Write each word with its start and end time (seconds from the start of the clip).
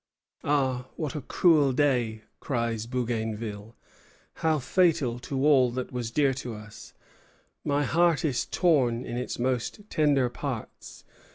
"Ah, 0.43 0.87
what 0.95 1.13
a 1.15 1.21
cruel 1.21 1.71
day!" 1.73 2.23
cries 2.39 2.87
Bougainville; 2.87 3.75
"how 4.37 4.57
fatal 4.57 5.19
to 5.19 5.45
all 5.45 5.69
that 5.69 5.91
was 5.91 6.09
dearest 6.09 6.39
to 6.39 6.55
us! 6.55 6.95
My 7.63 7.83
heart 7.83 8.25
is 8.25 8.47
torn 8.47 9.05
in 9.05 9.15
its 9.15 9.37
most 9.37 9.81
tender 9.91 10.27
parts. 10.27 11.03